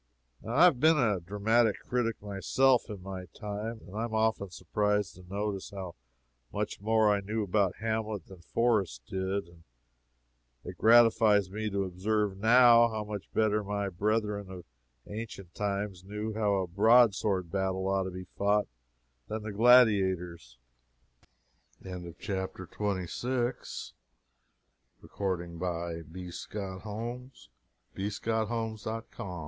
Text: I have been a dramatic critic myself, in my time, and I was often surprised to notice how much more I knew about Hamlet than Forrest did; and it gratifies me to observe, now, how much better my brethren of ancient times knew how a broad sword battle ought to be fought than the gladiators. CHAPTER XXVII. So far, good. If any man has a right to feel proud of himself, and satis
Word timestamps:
I 0.43 0.63
have 0.63 0.79
been 0.79 0.97
a 0.97 1.19
dramatic 1.19 1.75
critic 1.87 2.19
myself, 2.23 2.89
in 2.89 3.03
my 3.03 3.25
time, 3.35 3.81
and 3.85 3.95
I 3.95 4.07
was 4.07 4.13
often 4.31 4.49
surprised 4.49 5.13
to 5.13 5.23
notice 5.29 5.69
how 5.69 5.93
much 6.51 6.81
more 6.81 7.13
I 7.13 7.21
knew 7.21 7.43
about 7.43 7.75
Hamlet 7.81 8.25
than 8.25 8.39
Forrest 8.41 9.03
did; 9.05 9.45
and 9.47 9.63
it 10.63 10.79
gratifies 10.79 11.51
me 11.51 11.69
to 11.69 11.83
observe, 11.83 12.35
now, 12.35 12.89
how 12.89 13.03
much 13.03 13.31
better 13.35 13.63
my 13.63 13.89
brethren 13.89 14.49
of 14.49 14.65
ancient 15.05 15.53
times 15.53 16.03
knew 16.03 16.33
how 16.33 16.55
a 16.55 16.65
broad 16.65 17.13
sword 17.13 17.51
battle 17.51 17.87
ought 17.87 18.05
to 18.05 18.09
be 18.09 18.25
fought 18.35 18.67
than 19.27 19.43
the 19.43 19.51
gladiators. 19.51 20.57
CHAPTER 21.83 22.63
XXVII. 22.63 23.05
So 23.05 23.93
far, 25.07 25.37
good. 25.37 25.51
If 25.51 25.59
any 25.59 25.59
man 25.59 26.25
has 26.25 26.55
a 26.55 26.57
right 26.57 26.81
to 26.81 26.81
feel 27.93 28.19
proud 28.19 28.49
of 28.49 28.49
himself, 28.49 28.49
and 28.49 28.79
satis 28.79 29.11